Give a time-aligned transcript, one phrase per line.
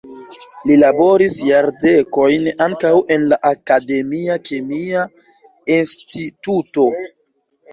[0.69, 5.05] Li laboris jardekojn ankaŭ en la akademia kemia
[5.77, 6.89] instituto.